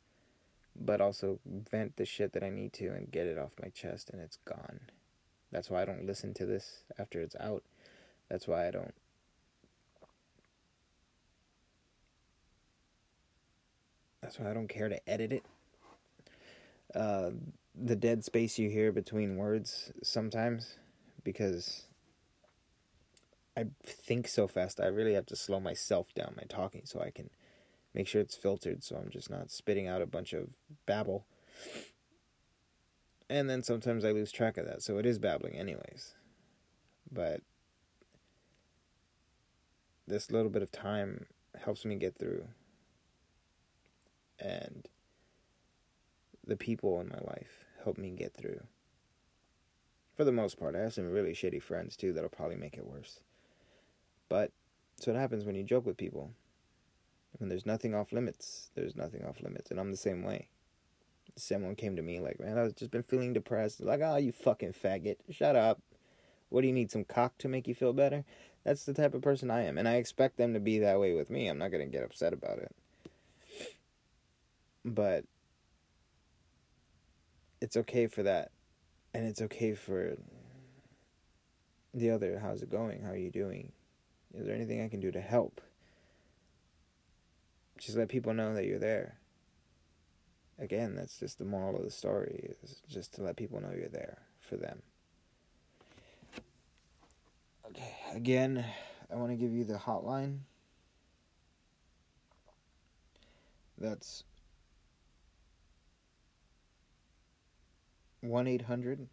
but 0.74 1.00
also 1.00 1.40
vent 1.44 1.96
the 1.96 2.06
shit 2.06 2.32
that 2.32 2.44
I 2.44 2.50
need 2.50 2.72
to 2.74 2.88
and 2.88 3.10
get 3.10 3.26
it 3.26 3.38
off 3.38 3.52
my 3.60 3.68
chest 3.68 4.10
and 4.10 4.22
it's 4.22 4.38
gone. 4.44 4.80
That's 5.52 5.70
why 5.70 5.82
I 5.82 5.84
don't 5.84 6.06
listen 6.06 6.34
to 6.34 6.46
this 6.46 6.84
after 6.98 7.20
it's 7.20 7.36
out. 7.40 7.62
That's 8.28 8.46
why 8.46 8.66
I 8.66 8.70
don't 8.70 8.94
That's 14.22 14.38
why 14.38 14.50
I 14.50 14.54
don't 14.54 14.68
care 14.68 14.88
to 14.88 15.08
edit 15.08 15.32
it 15.32 15.44
uh, 16.94 17.30
the 17.74 17.96
dead 17.96 18.24
space 18.24 18.58
you 18.58 18.68
hear 18.68 18.92
between 18.92 19.36
words 19.36 19.92
sometimes 20.02 20.76
because 21.22 21.84
I 23.56 23.66
think 23.84 24.28
so 24.28 24.48
fast 24.48 24.80
I 24.80 24.86
really 24.86 25.14
have 25.14 25.26
to 25.26 25.36
slow 25.36 25.60
myself 25.60 26.12
down 26.14 26.34
my 26.36 26.44
talking 26.48 26.82
so 26.84 27.00
I 27.00 27.10
can 27.10 27.30
make 27.94 28.08
sure 28.08 28.20
it's 28.20 28.36
filtered 28.36 28.82
so 28.82 28.96
I'm 28.96 29.10
just 29.10 29.30
not 29.30 29.50
spitting 29.50 29.86
out 29.86 30.02
a 30.02 30.06
bunch 30.06 30.32
of 30.32 30.48
babble. 30.86 31.26
And 33.30 33.48
then 33.48 33.62
sometimes 33.62 34.04
I 34.04 34.10
lose 34.10 34.32
track 34.32 34.56
of 34.56 34.66
that, 34.66 34.82
so 34.82 34.98
it 34.98 35.06
is 35.06 35.20
babbling 35.20 35.54
anyways. 35.54 36.14
But 37.12 37.42
this 40.04 40.32
little 40.32 40.50
bit 40.50 40.62
of 40.62 40.72
time 40.72 41.26
helps 41.64 41.84
me 41.84 41.94
get 41.94 42.18
through. 42.18 42.48
And 44.40 44.88
the 46.44 46.56
people 46.56 47.00
in 47.00 47.08
my 47.08 47.20
life 47.20 47.66
help 47.84 47.98
me 47.98 48.10
get 48.10 48.34
through. 48.34 48.62
For 50.16 50.24
the 50.24 50.32
most 50.32 50.58
part, 50.58 50.74
I 50.74 50.80
have 50.80 50.94
some 50.94 51.08
really 51.08 51.32
shitty 51.32 51.62
friends 51.62 51.96
too 51.96 52.12
that'll 52.12 52.30
probably 52.30 52.56
make 52.56 52.76
it 52.76 52.86
worse. 52.86 53.20
But 54.28 54.50
that's 54.96 55.06
what 55.06 55.14
happens 55.14 55.44
when 55.44 55.54
you 55.54 55.62
joke 55.62 55.86
with 55.86 55.96
people. 55.96 56.32
When 57.38 57.48
there's 57.48 57.64
nothing 57.64 57.94
off 57.94 58.10
limits, 58.10 58.70
there's 58.74 58.96
nothing 58.96 59.24
off 59.24 59.40
limits. 59.40 59.70
And 59.70 59.78
I'm 59.78 59.92
the 59.92 59.96
same 59.96 60.24
way. 60.24 60.48
Someone 61.36 61.74
came 61.74 61.96
to 61.96 62.02
me 62.02 62.20
like, 62.20 62.40
man, 62.40 62.58
I've 62.58 62.76
just 62.76 62.90
been 62.90 63.02
feeling 63.02 63.32
depressed. 63.32 63.80
Like, 63.80 64.00
oh, 64.02 64.16
you 64.16 64.32
fucking 64.32 64.74
faggot. 64.74 65.16
Shut 65.30 65.56
up. 65.56 65.80
What 66.48 66.62
do 66.62 66.66
you 66.66 66.72
need? 66.72 66.90
Some 66.90 67.04
cock 67.04 67.38
to 67.38 67.48
make 67.48 67.68
you 67.68 67.74
feel 67.74 67.92
better? 67.92 68.24
That's 68.64 68.84
the 68.84 68.92
type 68.92 69.14
of 69.14 69.22
person 69.22 69.50
I 69.50 69.62
am. 69.62 69.78
And 69.78 69.88
I 69.88 69.94
expect 69.94 70.36
them 70.36 70.52
to 70.54 70.60
be 70.60 70.78
that 70.80 71.00
way 71.00 71.14
with 71.14 71.30
me. 71.30 71.48
I'm 71.48 71.58
not 71.58 71.70
going 71.70 71.84
to 71.84 71.90
get 71.90 72.04
upset 72.04 72.32
about 72.32 72.58
it. 72.58 72.74
But 74.84 75.24
it's 77.60 77.76
okay 77.76 78.06
for 78.06 78.22
that. 78.22 78.50
And 79.14 79.26
it's 79.26 79.42
okay 79.42 79.74
for 79.74 80.16
the 81.94 82.10
other. 82.10 82.38
How's 82.40 82.62
it 82.62 82.70
going? 82.70 83.02
How 83.02 83.10
are 83.10 83.16
you 83.16 83.30
doing? 83.30 83.72
Is 84.34 84.46
there 84.46 84.54
anything 84.54 84.82
I 84.82 84.88
can 84.88 85.00
do 85.00 85.10
to 85.10 85.20
help? 85.20 85.60
Just 87.78 87.96
let 87.96 88.08
people 88.08 88.34
know 88.34 88.54
that 88.54 88.66
you're 88.66 88.78
there. 88.78 89.19
Again, 90.60 90.94
that's 90.94 91.18
just 91.18 91.38
the 91.38 91.46
moral 91.46 91.76
of 91.76 91.84
the 91.84 91.90
story 91.90 92.54
is 92.62 92.82
just 92.86 93.14
to 93.14 93.22
let 93.22 93.36
people 93.36 93.62
know 93.62 93.72
you're 93.74 93.88
there 93.88 94.18
for 94.40 94.56
them. 94.56 94.82
Okay, 97.70 97.94
again, 98.14 98.64
I 99.10 99.16
want 99.16 99.30
to 99.30 99.36
give 99.36 99.52
you 99.52 99.64
the 99.64 99.78
hotline. 99.78 100.40
That's 103.78 104.24
1 108.20 108.46
800 108.46 109.08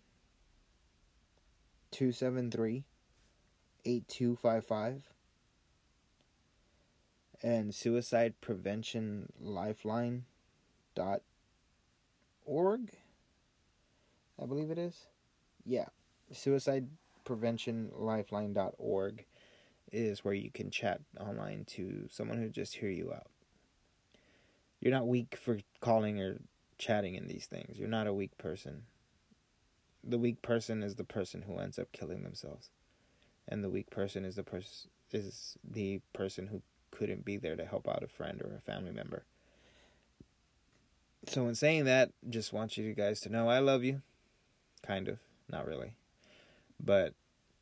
273 1.92 2.84
8255 3.86 5.04
and 7.42 7.74
suicide 7.74 8.34
prevention 8.42 9.32
lifeline 9.40 10.26
dot 10.94 11.22
org 12.48 12.90
i 14.42 14.46
believe 14.46 14.72
it 14.72 14.78
is? 14.78 15.06
Yeah. 15.66 15.88
suicide 16.32 16.88
prevention 17.26 17.92
lifeline 17.94 18.54
dot 18.54 18.74
org 18.78 19.26
is 19.92 20.24
where 20.24 20.34
you 20.34 20.50
can 20.52 20.70
chat 20.72 21.02
online 21.20 21.66
to 21.66 22.08
someone 22.10 22.38
who 22.38 22.50
just 22.50 22.76
hear 22.76 22.90
you 22.90 23.14
out. 23.14 23.28
You're 24.80 24.94
not 24.94 25.08
weak 25.08 25.38
for 25.42 25.60
calling 25.80 26.22
or 26.22 26.40
chatting 26.78 27.16
in 27.16 27.28
these 27.28 27.46
things. 27.46 27.78
You're 27.78 27.88
not 27.88 28.08
a 28.08 28.14
weak 28.14 28.38
person. 28.38 28.84
The 30.04 30.20
weak 30.20 30.42
person 30.42 30.84
is 30.84 30.96
the 30.96 31.04
person 31.04 31.44
who 31.44 31.58
ends 31.58 31.80
up 31.80 31.92
killing 31.92 32.24
themselves. 32.24 32.70
And 33.48 33.64
the 33.64 33.70
weak 33.70 33.90
person 33.90 34.26
is 34.26 34.36
the 34.36 34.44
person 34.44 34.90
is 35.12 35.58
the 35.64 36.02
person 36.14 36.48
who 36.48 36.62
couldn't 36.92 37.26
be 37.26 37.38
there 37.38 37.56
to 37.56 37.66
help 37.66 37.88
out 37.88 38.04
a 38.04 38.08
friend 38.08 38.42
or 38.42 38.56
a 38.56 38.62
family 38.62 38.92
member 38.92 39.26
so 41.28 41.48
in 41.48 41.56
saying 41.56 41.86
that 41.86 42.12
just 42.30 42.54
want 42.54 42.78
you 42.78 42.94
guys 42.94 43.20
to 43.22 43.30
know 43.30 43.50
i 43.50 43.60
love 43.60 43.84
you. 43.84 44.02
Kind 44.86 45.08
of. 45.08 45.20
Not 45.50 45.68
really. 45.68 45.94
But 46.80 47.13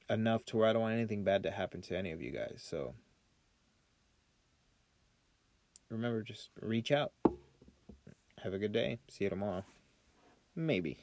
enough 0.09 0.45
to 0.45 0.57
where 0.57 0.69
i 0.69 0.73
don't 0.73 0.83
want 0.83 0.93
anything 0.93 1.23
bad 1.23 1.43
to 1.43 1.51
happen 1.51 1.81
to 1.81 1.97
any 1.97 2.11
of 2.11 2.21
you 2.21 2.31
guys. 2.31 2.63
So 2.63 2.93
remember 5.89 6.21
just 6.21 6.49
reach 6.61 6.91
out. 6.91 7.11
Have 8.43 8.53
a 8.53 8.59
good 8.59 8.73
day. 8.73 8.99
See 9.09 9.23
you 9.23 9.29
tomorrow. 9.29 9.63
Maybe 10.55 10.99